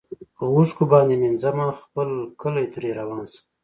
په 0.35 0.43
اوښکو 0.53 0.83
باندي 0.91 1.15
مینځمه 1.21 1.67
خپل 1.81 2.09
کلی 2.41 2.65
ترې 2.73 2.89
روان 2.99 3.23
شم 3.31 3.43